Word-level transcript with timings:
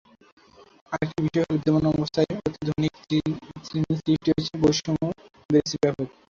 আরেকটি 0.91 1.19
বিষয় 1.25 1.41
হলো, 1.41 1.53
বিদ্যমান 1.55 1.83
ব্যবস্থায় 1.89 2.27
অতি 2.39 2.61
ধনিক 2.69 2.93
শ্রেণি 3.65 3.93
সৃষ্টি 3.99 4.29
হয়েছে, 4.29 4.53
বৈষম্য 4.61 5.01
বেড়েছে 5.49 5.75
ব্যাপক। 5.83 6.07